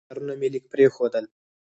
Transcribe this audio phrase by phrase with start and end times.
[0.03, 1.25] کور کارونه مې لږ پرېښودل.